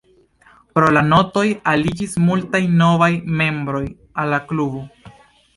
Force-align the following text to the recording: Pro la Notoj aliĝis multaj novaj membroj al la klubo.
Pro 0.77 0.87
la 0.97 1.03
Notoj 1.09 1.43
aliĝis 1.73 2.17
multaj 2.29 2.63
novaj 2.81 3.11
membroj 3.43 3.85
al 4.23 4.35
la 4.37 4.45
klubo. 4.51 4.83